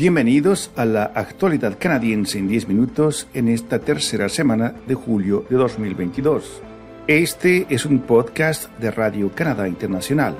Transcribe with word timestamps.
Bienvenidos 0.00 0.70
a 0.76 0.86
la 0.86 1.04
actualidad 1.14 1.76
canadiense 1.78 2.38
en 2.38 2.48
10 2.48 2.68
minutos 2.68 3.28
en 3.34 3.48
esta 3.48 3.80
tercera 3.80 4.30
semana 4.30 4.72
de 4.88 4.94
julio 4.94 5.44
de 5.50 5.56
2022. 5.56 6.62
Este 7.06 7.66
es 7.68 7.84
un 7.84 7.98
podcast 7.98 8.70
de 8.78 8.90
Radio 8.90 9.30
Canadá 9.34 9.68
Internacional. 9.68 10.34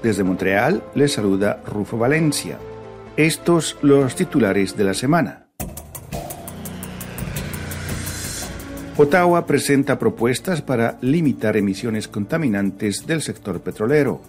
Desde 0.00 0.22
Montreal 0.22 0.84
les 0.94 1.12
saluda 1.12 1.60
Rufo 1.66 1.98
Valencia. 1.98 2.56
Estos 3.16 3.76
los 3.82 4.14
titulares 4.14 4.76
de 4.76 4.84
la 4.84 4.94
semana. 4.94 5.48
Ottawa 8.96 9.44
presenta 9.44 9.98
propuestas 9.98 10.62
para 10.62 10.98
limitar 11.00 11.56
emisiones 11.56 12.06
contaminantes 12.06 13.08
del 13.08 13.22
sector 13.22 13.60
petrolero. 13.60 14.20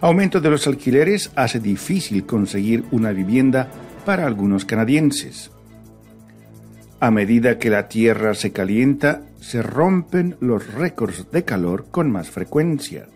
Aumento 0.00 0.40
de 0.40 0.48
los 0.48 0.66
alquileres 0.66 1.30
hace 1.36 1.60
difícil 1.60 2.24
conseguir 2.24 2.84
una 2.90 3.12
vivienda 3.12 3.70
para 4.06 4.26
algunos 4.26 4.64
canadienses. 4.64 5.50
A 7.00 7.10
medida 7.10 7.58
que 7.58 7.68
la 7.68 7.88
Tierra 7.88 8.34
se 8.34 8.50
calienta, 8.50 9.22
se 9.40 9.62
rompen 9.62 10.36
los 10.40 10.72
récords 10.72 11.30
de 11.30 11.44
calor 11.44 11.86
con 11.90 12.10
más 12.10 12.30
frecuencia. 12.30 13.08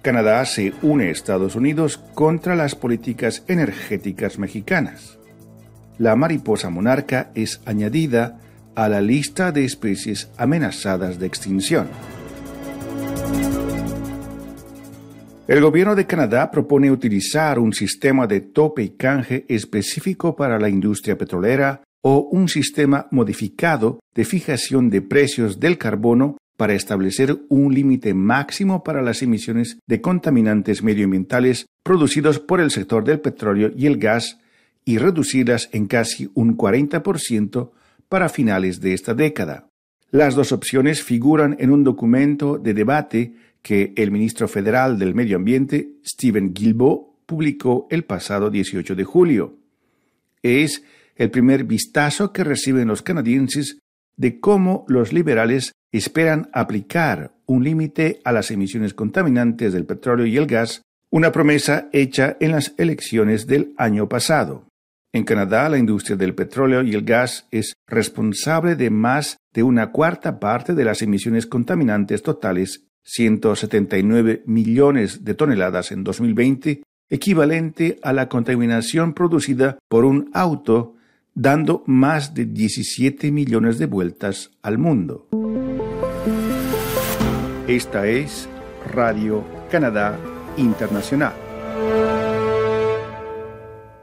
Canadá 0.00 0.44
se 0.46 0.72
une 0.80 1.08
a 1.08 1.10
Estados 1.10 1.56
Unidos 1.56 1.98
contra 2.14 2.56
las 2.56 2.74
políticas 2.74 3.42
energéticas 3.46 4.38
mexicanas. 4.38 5.18
La 5.98 6.16
mariposa 6.16 6.70
monarca 6.70 7.30
es 7.34 7.60
añadida 7.66 8.40
a 8.74 8.88
la 8.88 9.00
lista 9.00 9.52
de 9.52 9.64
especies 9.64 10.30
amenazadas 10.38 11.18
de 11.18 11.26
extinción. 11.26 11.88
El 15.46 15.60
gobierno 15.60 15.94
de 15.94 16.06
Canadá 16.06 16.50
propone 16.50 16.90
utilizar 16.90 17.58
un 17.58 17.74
sistema 17.74 18.26
de 18.26 18.40
tope 18.40 18.82
y 18.82 18.88
canje 18.90 19.44
específico 19.46 20.34
para 20.34 20.58
la 20.58 20.70
industria 20.70 21.18
petrolera 21.18 21.82
o 22.00 22.28
un 22.32 22.48
sistema 22.48 23.08
modificado 23.10 24.00
de 24.14 24.24
fijación 24.24 24.88
de 24.88 25.02
precios 25.02 25.60
del 25.60 25.76
carbono 25.76 26.38
para 26.56 26.72
establecer 26.72 27.36
un 27.50 27.74
límite 27.74 28.14
máximo 28.14 28.82
para 28.82 29.02
las 29.02 29.20
emisiones 29.20 29.78
de 29.86 30.00
contaminantes 30.00 30.82
medioambientales 30.82 31.66
producidos 31.82 32.38
por 32.38 32.62
el 32.62 32.70
sector 32.70 33.04
del 33.04 33.20
petróleo 33.20 33.70
y 33.76 33.84
el 33.84 33.98
gas 33.98 34.38
y 34.86 34.96
reducirlas 34.96 35.68
en 35.72 35.86
casi 35.88 36.30
un 36.32 36.56
40% 36.56 37.70
para 38.08 38.30
finales 38.30 38.80
de 38.80 38.94
esta 38.94 39.12
década. 39.12 39.68
Las 40.10 40.36
dos 40.36 40.52
opciones 40.52 41.02
figuran 41.02 41.56
en 41.58 41.70
un 41.70 41.84
documento 41.84 42.56
de 42.56 42.72
debate 42.72 43.34
que 43.64 43.94
el 43.96 44.10
ministro 44.10 44.46
federal 44.46 44.98
del 44.98 45.14
Medio 45.14 45.36
Ambiente, 45.36 45.88
Stephen 46.06 46.52
Guilbeault, 46.52 47.14
publicó 47.24 47.86
el 47.90 48.04
pasado 48.04 48.50
18 48.50 48.94
de 48.94 49.04
julio. 49.04 49.56
Es 50.42 50.84
el 51.16 51.30
primer 51.30 51.64
vistazo 51.64 52.30
que 52.30 52.44
reciben 52.44 52.88
los 52.88 53.00
canadienses 53.00 53.78
de 54.16 54.38
cómo 54.38 54.84
los 54.86 55.14
liberales 55.14 55.72
esperan 55.92 56.50
aplicar 56.52 57.32
un 57.46 57.64
límite 57.64 58.20
a 58.24 58.32
las 58.32 58.50
emisiones 58.50 58.92
contaminantes 58.92 59.72
del 59.72 59.86
petróleo 59.86 60.26
y 60.26 60.36
el 60.36 60.46
gas, 60.46 60.82
una 61.10 61.32
promesa 61.32 61.88
hecha 61.92 62.36
en 62.40 62.52
las 62.52 62.74
elecciones 62.76 63.46
del 63.46 63.72
año 63.78 64.10
pasado. 64.10 64.68
En 65.14 65.24
Canadá, 65.24 65.70
la 65.70 65.78
industria 65.78 66.16
del 66.16 66.34
petróleo 66.34 66.82
y 66.82 66.92
el 66.92 67.04
gas 67.04 67.46
es 67.50 67.72
responsable 67.86 68.76
de 68.76 68.90
más 68.90 69.38
de 69.54 69.62
una 69.62 69.90
cuarta 69.90 70.38
parte 70.38 70.74
de 70.74 70.84
las 70.84 71.00
emisiones 71.00 71.46
contaminantes 71.46 72.22
totales 72.22 72.84
179 73.04 74.42
millones 74.46 75.24
de 75.24 75.34
toneladas 75.34 75.92
en 75.92 76.04
2020, 76.04 76.82
equivalente 77.10 77.98
a 78.02 78.12
la 78.12 78.28
contaminación 78.28 79.14
producida 79.14 79.78
por 79.88 80.04
un 80.04 80.30
auto 80.32 80.96
dando 81.34 81.82
más 81.86 82.34
de 82.34 82.46
17 82.46 83.30
millones 83.30 83.78
de 83.78 83.86
vueltas 83.86 84.50
al 84.62 84.78
mundo. 84.78 85.28
Esta 87.66 88.06
es 88.06 88.48
Radio 88.92 89.44
Canadá 89.70 90.18
Internacional. 90.56 91.32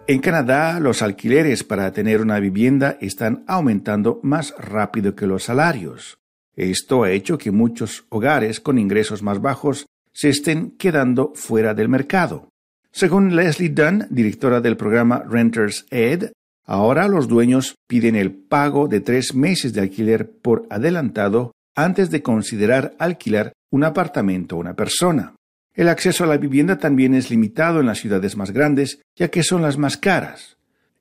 En 0.08 0.20
Canadá, 0.20 0.80
los 0.80 1.02
alquileres 1.02 1.64
para 1.64 1.94
tener 1.94 2.22
una 2.22 2.40
vivienda 2.40 2.98
están 3.00 3.44
aumentando 3.48 4.20
más 4.24 4.54
rápido 4.58 5.16
que 5.16 5.28
los 5.28 5.44
salarios. 5.44 6.21
Esto 6.62 7.02
ha 7.02 7.10
hecho 7.10 7.40
que 7.40 7.50
muchos 7.50 8.06
hogares 8.10 8.60
con 8.60 8.78
ingresos 8.78 9.24
más 9.24 9.42
bajos 9.42 9.88
se 10.14 10.30
estén 10.30 10.70
quedando 10.78 11.34
fuera 11.34 11.74
del 11.74 11.90
mercado. 11.90 12.50
Según 12.92 13.36
Leslie 13.36 13.70
Dunn, 13.70 14.06
directora 14.12 14.62
del 14.62 14.78
programa 14.78 15.24
Renters 15.28 15.88
Ed, 15.90 16.34
ahora 16.64 17.08
los 17.08 17.28
dueños 17.28 17.74
piden 17.88 18.16
el 18.16 18.32
pago 18.32 18.88
de 18.88 19.00
tres 19.00 19.34
meses 19.34 19.74
de 19.74 19.82
alquiler 19.82 20.30
por 20.30 20.68
adelantado 20.70 21.52
antes 21.74 22.12
de 22.12 22.22
considerar 22.22 22.94
alquilar 23.00 23.54
un 23.72 23.84
apartamento 23.84 24.56
a 24.56 24.60
una 24.60 24.76
persona. 24.76 25.34
El 25.74 25.90
acceso 25.90 26.26
a 26.26 26.28
la 26.28 26.38
vivienda 26.38 26.78
también 26.78 27.16
es 27.16 27.32
limitado 27.32 27.80
en 27.80 27.88
las 27.88 27.98
ciudades 27.98 28.38
más 28.38 28.52
grandes, 28.52 29.02
ya 29.16 29.30
que 29.30 29.42
son 29.42 29.64
las 29.64 29.80
más 29.80 29.98
caras. 29.98 30.58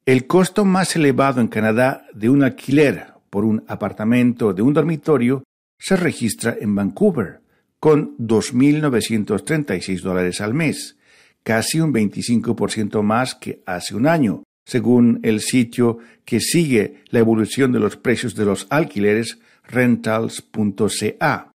El 0.06 0.26
costo 0.26 0.64
más 0.64 0.96
elevado 0.96 1.42
en 1.42 1.48
Canadá 1.48 2.06
de 2.14 2.30
un 2.30 2.44
alquiler 2.44 3.08
por 3.28 3.44
un 3.44 3.62
apartamento 3.68 4.54
de 4.54 4.62
un 4.62 4.72
dormitorio 4.72 5.44
se 5.80 5.96
registra 5.96 6.56
en 6.60 6.74
Vancouver, 6.76 7.40
con 7.80 8.16
2.936 8.18 10.02
dólares 10.02 10.40
al 10.40 10.54
mes, 10.54 10.96
casi 11.42 11.80
un 11.80 11.92
25% 11.92 13.02
más 13.02 13.34
que 13.34 13.62
hace 13.66 13.96
un 13.96 14.06
año, 14.06 14.44
según 14.64 15.18
el 15.22 15.40
sitio 15.40 15.98
que 16.24 16.38
sigue 16.38 17.02
la 17.08 17.18
evolución 17.18 17.72
de 17.72 17.80
los 17.80 17.96
precios 17.96 18.34
de 18.34 18.44
los 18.44 18.66
alquileres 18.70 19.38
rentals.ca. 19.64 21.50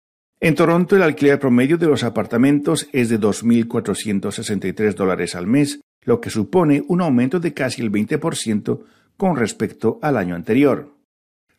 En 0.43 0.55
Toronto 0.55 0.97
el 0.97 1.03
alquiler 1.03 1.39
promedio 1.39 1.79
de 1.79 1.87
los 1.87 2.05
apartamentos 2.05 2.89
es 2.93 3.09
de 3.09 3.19
2.463 3.19 4.95
dólares 4.95 5.35
al 5.35 5.47
mes, 5.47 5.81
lo 6.03 6.21
que 6.21 6.31
supone 6.31 6.85
un 6.89 7.01
aumento 7.01 7.41
de 7.41 7.55
casi 7.55 7.83
el 7.83 7.91
20% 7.91 8.81
con 9.17 9.37
respecto 9.37 9.99
al 10.03 10.17
año 10.17 10.35
anterior. 10.35 10.95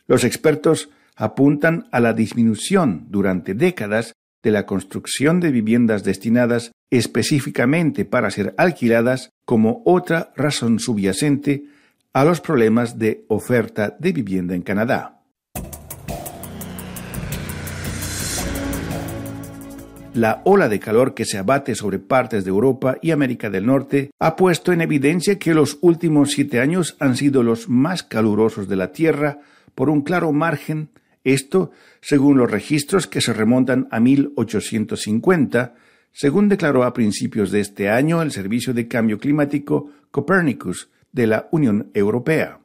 Los 0.07 0.23
expertos 0.23 0.89
apuntan 1.15 1.87
a 1.91 1.99
la 1.99 2.13
disminución 2.13 3.07
durante 3.09 3.53
décadas 3.53 4.13
de 4.43 4.51
la 4.51 4.65
construcción 4.65 5.39
de 5.39 5.51
viviendas 5.51 6.03
destinadas 6.03 6.71
específicamente 6.89 8.05
para 8.05 8.31
ser 8.31 8.53
alquiladas 8.57 9.29
como 9.45 9.81
otra 9.85 10.31
razón 10.35 10.79
subyacente 10.79 11.65
a 12.13 12.25
los 12.25 12.41
problemas 12.41 12.97
de 12.97 13.25
oferta 13.27 13.95
de 13.99 14.11
vivienda 14.11 14.55
en 14.55 14.61
Canadá. 14.61 15.21
La 20.13 20.41
ola 20.43 20.67
de 20.67 20.79
calor 20.81 21.13
que 21.13 21.23
se 21.23 21.37
abate 21.37 21.73
sobre 21.73 21.97
partes 21.97 22.43
de 22.43 22.49
Europa 22.49 22.97
y 23.01 23.11
América 23.11 23.49
del 23.49 23.65
Norte 23.65 24.11
ha 24.19 24.35
puesto 24.35 24.73
en 24.73 24.81
evidencia 24.81 25.39
que 25.39 25.53
los 25.53 25.77
últimos 25.79 26.31
siete 26.31 26.59
años 26.59 26.97
han 26.99 27.15
sido 27.15 27.43
los 27.43 27.69
más 27.69 28.03
calurosos 28.03 28.67
de 28.67 28.75
la 28.75 28.91
Tierra 28.91 29.39
por 29.73 29.89
un 29.89 30.01
claro 30.01 30.33
margen, 30.33 30.89
esto 31.23 31.71
según 32.01 32.37
los 32.37 32.49
registros 32.49 33.07
que 33.07 33.21
se 33.21 33.33
remontan 33.33 33.87
a 33.91 33.99
1850, 33.99 35.75
según 36.11 36.49
declaró 36.49 36.83
a 36.83 36.93
principios 36.93 37.51
de 37.51 37.61
este 37.61 37.89
año 37.89 38.21
el 38.21 38.31
Servicio 38.31 38.73
de 38.73 38.87
Cambio 38.87 39.19
Climático 39.19 39.91
Copernicus 40.11 40.89
de 41.11 41.27
la 41.27 41.47
Unión 41.51 41.91
Europea. 41.93 42.59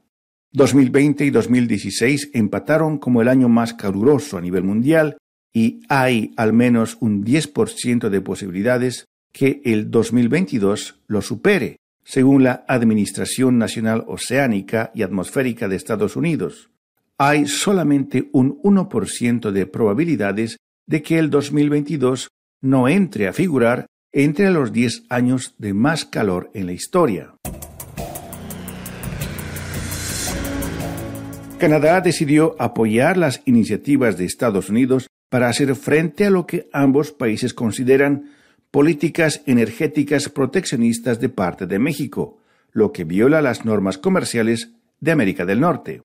2020 0.53 1.25
y 1.25 1.31
2016 1.31 2.31
empataron 2.33 2.99
como 2.99 3.21
el 3.21 3.29
año 3.29 3.49
más 3.49 3.75
caluroso 3.75 4.39
a 4.39 4.41
nivel 4.41 4.65
mundial 4.65 5.19
y 5.53 5.81
hay 5.89 6.33
al 6.37 6.53
menos 6.53 6.97
un 7.01 7.25
10% 7.25 8.09
de 8.09 8.21
posibilidades 8.21 9.07
que 9.33 9.61
el 9.65 9.91
2022 9.91 11.01
lo 11.07 11.21
supere, 11.21 11.77
según 12.05 12.45
la 12.45 12.65
Administración 12.69 13.59
Nacional 13.59 14.05
Oceánica 14.07 14.93
y 14.95 15.03
Atmosférica 15.03 15.69
de 15.69 15.77
Estados 15.77 16.17
Unidos 16.17 16.71
hay 17.19 17.47
solamente 17.47 18.29
un 18.33 18.61
1% 18.63 19.51
de 19.51 19.67
probabilidades 19.67 20.59
de 20.87 21.03
que 21.03 21.19
el 21.19 21.31
2022 21.31 22.29
no 22.63 22.89
entre 22.89 23.29
a 23.29 23.33
figurar 23.33 23.87
entre 24.13 24.51
los 24.51 24.73
10 24.73 25.05
años 25.09 25.55
de 25.59 25.75
más 25.75 26.05
calor 26.05 26.51
en 26.55 26.67
la 26.67 26.73
historia. 26.73 27.35
Canadá 31.59 32.01
decidió 32.03 32.55
apoyar 32.59 33.17
las 33.17 33.43
iniciativas 33.47 34.19
de 34.19 34.27
Estados 34.27 34.69
Unidos 34.69 35.09
para 35.31 35.49
hacer 35.49 35.75
frente 35.75 36.27
a 36.27 36.31
lo 36.31 36.47
que 36.47 36.69
ambos 36.73 37.13
países 37.13 37.55
consideran 37.55 38.31
políticas 38.71 39.43
energéticas 39.47 40.29
proteccionistas 40.29 41.19
de 41.19 41.31
parte 41.31 41.67
de 41.67 41.79
México, 41.79 42.39
lo 42.73 42.93
que 42.93 43.05
viola 43.05 43.41
las 43.41 43.65
normas 43.65 43.97
comerciales 43.97 44.73
de 45.01 45.13
América 45.13 45.47
del 45.47 45.61
Norte. 45.61 46.03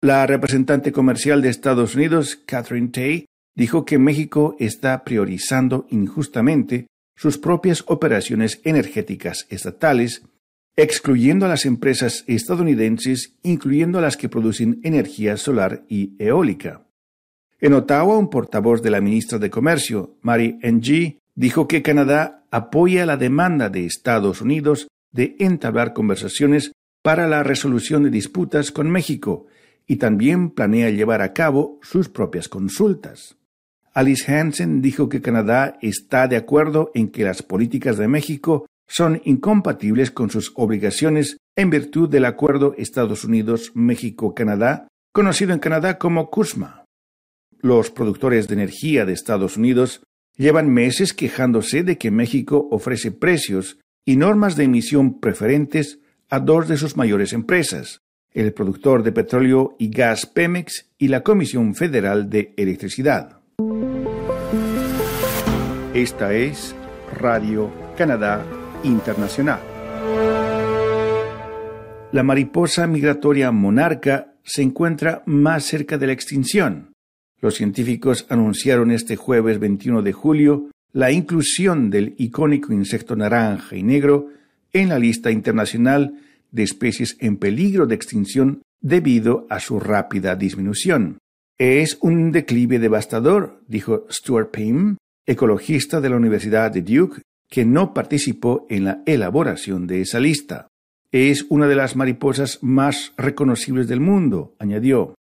La 0.00 0.24
representante 0.28 0.92
comercial 0.92 1.42
de 1.42 1.48
Estados 1.48 1.96
Unidos, 1.96 2.40
Catherine 2.46 2.88
Tay, 2.88 3.26
dijo 3.56 3.84
que 3.84 3.98
México 3.98 4.54
está 4.60 5.02
priorizando 5.02 5.88
injustamente 5.90 6.86
sus 7.16 7.36
propias 7.36 7.82
operaciones 7.88 8.60
energéticas 8.62 9.48
estatales 9.50 10.22
excluyendo 10.76 11.46
a 11.46 11.48
las 11.48 11.66
empresas 11.66 12.22
estadounidenses, 12.28 13.34
incluyendo 13.42 13.98
a 13.98 14.02
las 14.02 14.16
que 14.16 14.28
producen 14.28 14.78
energía 14.84 15.36
solar 15.36 15.82
y 15.88 16.14
eólica. 16.20 16.86
En 17.60 17.72
Ottawa, 17.72 18.16
un 18.16 18.30
portavoz 18.30 18.80
de 18.80 18.90
la 18.90 19.00
ministra 19.00 19.40
de 19.40 19.50
Comercio, 19.50 20.14
Mary 20.22 20.60
Ng, 20.62 21.18
dijo 21.34 21.66
que 21.66 21.82
Canadá 21.82 22.44
apoya 22.52 23.04
la 23.04 23.16
demanda 23.16 23.68
de 23.68 23.84
Estados 23.84 24.40
Unidos 24.40 24.86
de 25.10 25.34
entablar 25.40 25.92
conversaciones 25.92 26.70
para 27.02 27.26
la 27.26 27.42
resolución 27.42 28.04
de 28.04 28.10
disputas 28.10 28.70
con 28.70 28.88
México 28.88 29.48
y 29.88 29.96
también 29.96 30.50
planea 30.50 30.90
llevar 30.90 31.22
a 31.22 31.32
cabo 31.32 31.80
sus 31.82 32.08
propias 32.08 32.48
consultas. 32.48 33.36
Alice 33.94 34.30
Hansen 34.32 34.82
dijo 34.82 35.08
que 35.08 35.22
Canadá 35.22 35.78
está 35.80 36.28
de 36.28 36.36
acuerdo 36.36 36.92
en 36.94 37.08
que 37.08 37.24
las 37.24 37.42
políticas 37.42 37.96
de 37.96 38.06
México 38.06 38.66
son 38.86 39.20
incompatibles 39.24 40.10
con 40.10 40.30
sus 40.30 40.52
obligaciones 40.54 41.38
en 41.56 41.70
virtud 41.70 42.08
del 42.08 42.26
acuerdo 42.26 42.74
Estados 42.78 43.24
Unidos-México-Canadá, 43.24 44.86
conocido 45.12 45.52
en 45.52 45.58
Canadá 45.58 45.98
como 45.98 46.30
CUSMA. 46.30 46.84
Los 47.58 47.90
productores 47.90 48.46
de 48.46 48.54
energía 48.54 49.04
de 49.04 49.14
Estados 49.14 49.56
Unidos 49.56 50.02
llevan 50.36 50.70
meses 50.70 51.12
quejándose 51.12 51.82
de 51.82 51.98
que 51.98 52.10
México 52.10 52.68
ofrece 52.70 53.10
precios 53.10 53.78
y 54.04 54.16
normas 54.16 54.54
de 54.54 54.64
emisión 54.64 55.18
preferentes 55.18 55.98
a 56.30 56.40
dos 56.40 56.68
de 56.68 56.76
sus 56.76 56.96
mayores 56.96 57.32
empresas, 57.32 58.00
el 58.32 58.52
productor 58.52 59.02
de 59.02 59.12
petróleo 59.12 59.74
y 59.78 59.88
gas 59.88 60.26
Pemex 60.26 60.86
y 60.98 61.08
la 61.08 61.22
Comisión 61.22 61.74
Federal 61.74 62.28
de 62.28 62.52
Electricidad. 62.56 63.40
Esta 65.94 66.32
es 66.34 66.74
Radio 67.16 67.72
Canadá 67.96 68.44
internacional. 68.84 69.60
La 72.12 72.22
mariposa 72.22 72.86
migratoria 72.86 73.50
monarca 73.50 74.34
se 74.42 74.62
encuentra 74.62 75.22
más 75.26 75.64
cerca 75.64 75.98
de 75.98 76.06
la 76.06 76.12
extinción. 76.12 76.92
Los 77.40 77.54
científicos 77.54 78.26
anunciaron 78.28 78.90
este 78.90 79.16
jueves 79.16 79.58
21 79.58 80.02
de 80.02 80.12
julio 80.12 80.70
la 80.92 81.12
inclusión 81.12 81.90
del 81.90 82.14
icónico 82.18 82.72
insecto 82.72 83.14
naranja 83.14 83.76
y 83.76 83.82
negro 83.82 84.28
en 84.72 84.88
la 84.88 84.98
lista 84.98 85.30
internacional 85.30 86.14
de 86.50 86.62
especies 86.62 87.16
en 87.20 87.36
peligro 87.36 87.86
de 87.86 87.94
extinción 87.94 88.62
debido 88.80 89.46
a 89.50 89.60
su 89.60 89.80
rápida 89.80 90.36
disminución. 90.36 91.18
Es 91.58 91.98
un 92.00 92.30
declive 92.30 92.78
devastador, 92.78 93.60
dijo 93.66 94.06
Stuart 94.10 94.50
Pym, 94.50 94.96
ecologista 95.26 96.00
de 96.00 96.08
la 96.08 96.16
Universidad 96.16 96.70
de 96.70 96.82
Duke 96.82 97.22
que 97.50 97.64
no 97.64 97.94
participó 97.94 98.66
en 98.68 98.84
la 98.84 99.02
elaboración 99.06 99.86
de 99.86 100.02
esa 100.02 100.20
lista. 100.20 100.68
Es 101.10 101.46
una 101.48 101.66
de 101.66 101.74
las 101.74 101.96
mariposas 101.96 102.58
más 102.62 103.14
reconocibles 103.16 103.88
del 103.88 104.00
mundo, 104.00 104.54
añadió. 104.58 105.14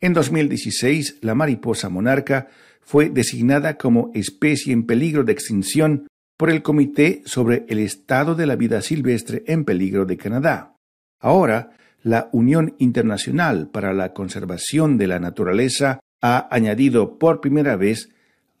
En 0.00 0.12
2016, 0.12 1.18
la 1.22 1.34
mariposa 1.34 1.88
monarca 1.88 2.48
fue 2.80 3.10
designada 3.10 3.76
como 3.76 4.10
especie 4.14 4.72
en 4.72 4.86
peligro 4.86 5.24
de 5.24 5.32
extinción 5.32 6.06
por 6.38 6.50
el 6.50 6.62
Comité 6.62 7.20
sobre 7.26 7.66
el 7.68 7.80
Estado 7.80 8.36
de 8.36 8.46
la 8.46 8.54
Vida 8.54 8.80
Silvestre 8.80 9.42
en 9.46 9.64
Peligro 9.64 10.06
de 10.06 10.16
Canadá. 10.16 10.76
Ahora, 11.20 11.72
la 12.02 12.30
Unión 12.32 12.76
Internacional 12.78 13.68
para 13.68 13.92
la 13.92 14.14
Conservación 14.14 14.98
de 14.98 15.08
la 15.08 15.18
Naturaleza 15.18 15.98
ha 16.22 16.48
añadido 16.54 17.18
por 17.18 17.40
primera 17.40 17.76
vez 17.76 18.10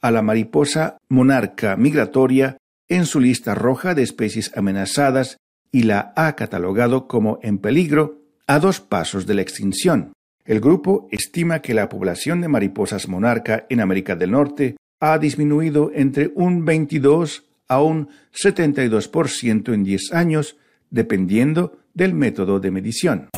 a 0.00 0.10
la 0.10 0.22
mariposa 0.22 0.98
monarca 1.08 1.76
migratoria 1.76 2.56
en 2.88 3.06
su 3.06 3.20
lista 3.20 3.54
roja 3.54 3.94
de 3.94 4.02
especies 4.02 4.50
amenazadas 4.56 5.36
y 5.70 5.84
la 5.84 6.12
ha 6.16 6.34
catalogado 6.34 7.06
como 7.06 7.38
en 7.42 7.58
peligro 7.58 8.22
a 8.48 8.58
dos 8.58 8.80
pasos 8.80 9.24
de 9.26 9.34
la 9.34 9.42
extinción. 9.42 10.12
El 10.44 10.60
grupo 10.60 11.06
estima 11.12 11.60
que 11.60 11.74
la 11.74 11.88
población 11.88 12.40
de 12.40 12.48
mariposas 12.48 13.06
monarca 13.06 13.66
en 13.68 13.80
América 13.80 14.16
del 14.16 14.32
Norte 14.32 14.76
ha 14.98 15.18
disminuido 15.18 15.92
entre 15.94 16.32
un 16.34 16.64
22 16.64 17.47
a 17.68 17.82
un 17.82 18.08
72% 18.32 19.72
en 19.72 19.84
10 19.84 20.12
años, 20.12 20.56
dependiendo 20.90 21.78
del 21.94 22.14
método 22.14 22.60
de 22.60 22.70
medición. 22.70 23.28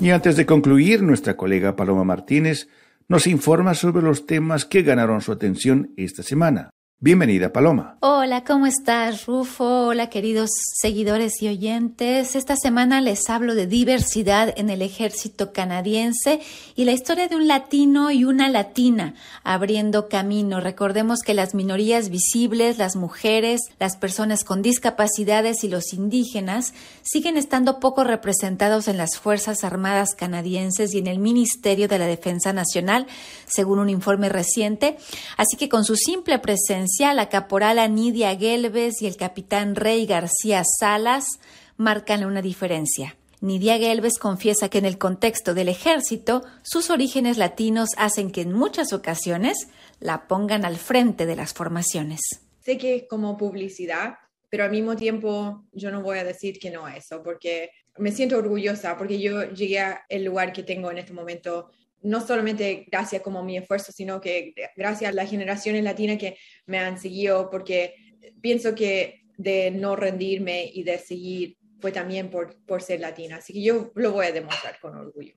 Y 0.00 0.10
antes 0.10 0.36
de 0.36 0.46
concluir, 0.46 1.02
nuestra 1.02 1.36
colega 1.36 1.76
Paloma 1.76 2.04
Martínez 2.04 2.68
nos 3.08 3.26
informa 3.26 3.74
sobre 3.74 4.02
los 4.02 4.26
temas 4.26 4.64
que 4.64 4.82
ganaron 4.82 5.20
su 5.20 5.32
atención 5.32 5.92
esta 5.96 6.22
semana. 6.22 6.70
Bienvenida, 7.02 7.50
Paloma. 7.50 7.96
Hola, 8.00 8.44
¿cómo 8.44 8.66
estás, 8.66 9.24
Rufo? 9.24 9.86
Hola, 9.86 10.10
queridos 10.10 10.50
seguidores 10.82 11.40
y 11.40 11.48
oyentes. 11.48 12.36
Esta 12.36 12.56
semana 12.56 13.00
les 13.00 13.30
hablo 13.30 13.54
de 13.54 13.66
diversidad 13.66 14.52
en 14.58 14.68
el 14.68 14.82
ejército 14.82 15.50
canadiense 15.54 16.42
y 16.76 16.84
la 16.84 16.92
historia 16.92 17.26
de 17.26 17.36
un 17.36 17.48
latino 17.48 18.10
y 18.10 18.24
una 18.24 18.50
latina 18.50 19.14
abriendo 19.44 20.10
camino. 20.10 20.60
Recordemos 20.60 21.20
que 21.20 21.32
las 21.32 21.54
minorías 21.54 22.10
visibles, 22.10 22.76
las 22.76 22.96
mujeres, 22.96 23.62
las 23.78 23.96
personas 23.96 24.44
con 24.44 24.60
discapacidades 24.60 25.64
y 25.64 25.68
los 25.68 25.94
indígenas 25.94 26.74
siguen 27.00 27.38
estando 27.38 27.80
poco 27.80 28.04
representados 28.04 28.88
en 28.88 28.98
las 28.98 29.16
Fuerzas 29.16 29.64
Armadas 29.64 30.14
canadienses 30.14 30.92
y 30.92 30.98
en 30.98 31.06
el 31.06 31.18
Ministerio 31.18 31.88
de 31.88 31.98
la 31.98 32.06
Defensa 32.06 32.52
Nacional, 32.52 33.06
según 33.46 33.78
un 33.78 33.88
informe 33.88 34.28
reciente. 34.28 34.98
Así 35.38 35.56
que 35.56 35.70
con 35.70 35.86
su 35.86 35.96
simple 35.96 36.38
presencia, 36.40 36.89
la 36.98 37.28
caporal 37.28 37.94
Nidia 37.94 38.36
Gelbes 38.36 39.00
y 39.00 39.06
el 39.06 39.16
capitán 39.16 39.74
Rey 39.74 40.06
García 40.06 40.62
Salas 40.64 41.40
marcan 41.76 42.24
una 42.24 42.42
diferencia. 42.42 43.16
Nidia 43.40 43.78
Gelbes 43.78 44.18
confiesa 44.18 44.68
que 44.68 44.78
en 44.78 44.84
el 44.84 44.98
contexto 44.98 45.54
del 45.54 45.68
ejército, 45.68 46.42
sus 46.62 46.90
orígenes 46.90 47.38
latinos 47.38 47.90
hacen 47.96 48.30
que 48.30 48.42
en 48.42 48.52
muchas 48.52 48.92
ocasiones 48.92 49.68
la 49.98 50.28
pongan 50.28 50.64
al 50.64 50.76
frente 50.76 51.24
de 51.24 51.36
las 51.36 51.54
formaciones. 51.54 52.20
Sé 52.60 52.76
que 52.76 52.96
es 52.96 53.04
como 53.08 53.38
publicidad, 53.38 54.16
pero 54.50 54.64
al 54.64 54.70
mismo 54.70 54.94
tiempo 54.94 55.64
yo 55.72 55.90
no 55.90 56.02
voy 56.02 56.18
a 56.18 56.24
decir 56.24 56.58
que 56.58 56.70
no 56.70 56.86
eso, 56.86 57.22
porque 57.22 57.70
me 57.96 58.12
siento 58.12 58.36
orgullosa, 58.36 58.98
porque 58.98 59.18
yo 59.18 59.44
llegué 59.44 59.80
al 59.80 60.24
lugar 60.24 60.52
que 60.52 60.62
tengo 60.62 60.90
en 60.90 60.98
este 60.98 61.14
momento 61.14 61.70
no 62.02 62.26
solamente 62.26 62.86
gracias 62.90 63.22
como 63.22 63.42
mi 63.42 63.56
esfuerzo, 63.56 63.92
sino 63.92 64.20
que 64.20 64.54
gracias 64.76 65.10
a 65.10 65.14
las 65.14 65.30
generaciones 65.30 65.84
latinas 65.84 66.18
que 66.18 66.36
me 66.66 66.78
han 66.78 66.98
seguido, 66.98 67.50
porque 67.50 67.94
pienso 68.40 68.74
que 68.74 69.24
de 69.36 69.70
no 69.70 69.96
rendirme 69.96 70.70
y 70.72 70.82
de 70.82 70.98
seguir 70.98 71.56
fue 71.80 71.92
también 71.92 72.30
por, 72.30 72.56
por 72.66 72.82
ser 72.82 73.00
latina. 73.00 73.36
Así 73.36 73.52
que 73.52 73.62
yo 73.62 73.90
lo 73.94 74.12
voy 74.12 74.26
a 74.26 74.32
demostrar 74.32 74.78
con 74.80 74.96
orgullo. 74.96 75.34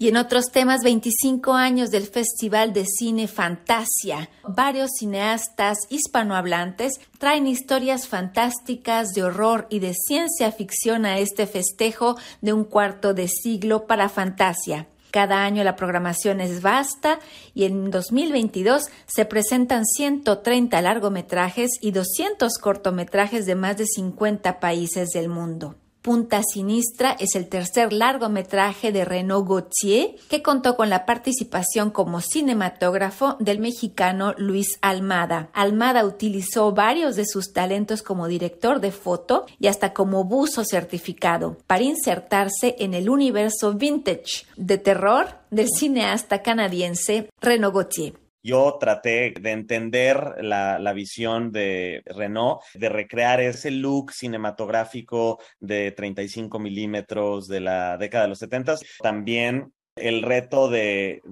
Y 0.00 0.08
en 0.08 0.16
otros 0.16 0.46
temas, 0.50 0.80
25 0.82 1.52
años 1.52 1.90
del 1.90 2.06
Festival 2.06 2.72
de 2.72 2.86
Cine 2.86 3.28
Fantasia. 3.28 4.30
Varios 4.48 4.92
cineastas 4.98 5.76
hispanohablantes 5.90 6.94
traen 7.18 7.46
historias 7.46 8.08
fantásticas 8.08 9.10
de 9.10 9.24
horror 9.24 9.66
y 9.68 9.80
de 9.80 9.92
ciencia 9.92 10.52
ficción 10.52 11.04
a 11.04 11.18
este 11.18 11.46
festejo 11.46 12.16
de 12.40 12.54
un 12.54 12.64
cuarto 12.64 13.12
de 13.12 13.28
siglo 13.28 13.86
para 13.86 14.08
Fantasia. 14.08 14.88
Cada 15.10 15.44
año 15.44 15.64
la 15.64 15.76
programación 15.76 16.40
es 16.40 16.62
vasta 16.62 17.18
y 17.54 17.64
en 17.64 17.90
2022 17.90 18.88
se 19.06 19.24
presentan 19.24 19.84
130 19.84 20.80
largometrajes 20.82 21.70
y 21.80 21.90
200 21.90 22.58
cortometrajes 22.58 23.46
de 23.46 23.54
más 23.54 23.76
de 23.76 23.86
50 23.86 24.60
países 24.60 25.10
del 25.10 25.28
mundo. 25.28 25.74
Punta 26.02 26.40
Sinistra 26.42 27.14
es 27.20 27.34
el 27.34 27.48
tercer 27.48 27.92
largometraje 27.92 28.90
de 28.90 29.04
Renaud 29.04 29.46
Gauthier, 29.46 30.16
que 30.30 30.40
contó 30.42 30.74
con 30.74 30.88
la 30.88 31.04
participación 31.04 31.90
como 31.90 32.22
cinematógrafo 32.22 33.36
del 33.38 33.58
mexicano 33.58 34.34
Luis 34.38 34.78
Almada. 34.80 35.50
Almada 35.52 36.06
utilizó 36.06 36.72
varios 36.72 37.16
de 37.16 37.26
sus 37.26 37.52
talentos 37.52 38.02
como 38.02 38.28
director 38.28 38.80
de 38.80 38.92
foto 38.92 39.44
y 39.58 39.66
hasta 39.66 39.92
como 39.92 40.24
buzo 40.24 40.64
certificado 40.64 41.58
para 41.66 41.84
insertarse 41.84 42.76
en 42.78 42.94
el 42.94 43.10
universo 43.10 43.74
vintage 43.74 44.46
de 44.56 44.78
terror 44.78 45.26
del 45.50 45.68
cineasta 45.68 46.40
canadiense 46.40 47.28
Renaud 47.42 47.74
Gauthier 47.74 48.29
yo 48.42 48.76
traté 48.80 49.34
de 49.40 49.50
entender 49.52 50.36
la, 50.40 50.92
visión 50.92 51.52
de 51.52 52.02
Renault, 52.06 52.62
de 52.74 52.88
recrear 52.88 53.40
ese 53.40 53.70
look 53.70 54.12
cinematográfico 54.12 55.38
de 55.60 55.92
35 55.92 56.58
milímetros 56.58 57.46
de 57.46 57.60
la 57.60 57.96
década 57.96 58.24
de 58.24 58.28
los 58.30 58.38
70. 58.38 58.76
También 59.02 59.72
el 59.96 60.22
reto 60.22 60.68
de, 60.68 61.22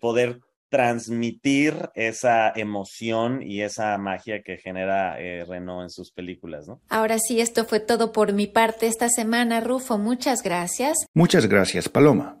poder 0.00 0.40
transmitir 0.68 1.90
esa 1.94 2.52
emoción 2.54 3.42
y 3.42 3.62
esa 3.62 3.98
magia 3.98 4.42
que 4.42 4.56
genera 4.56 5.20
eh, 5.20 5.44
Renault 5.44 5.82
en 5.82 5.90
sus 5.90 6.12
películas, 6.12 6.68
¿no? 6.68 6.80
Ahora 6.88 7.18
sí, 7.18 7.40
esto 7.40 7.64
fue 7.64 7.80
todo 7.80 8.12
por 8.12 8.32
mi 8.32 8.46
parte 8.46 8.86
esta 8.86 9.08
semana, 9.08 9.60
Rufo. 9.60 9.98
Muchas 9.98 10.44
gracias. 10.44 10.96
Muchas 11.12 11.46
gracias, 11.46 11.88
Paloma. 11.88 12.40